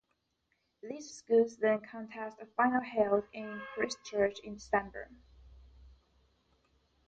[0.81, 5.11] These schools then contest a final held in Christchurch in December.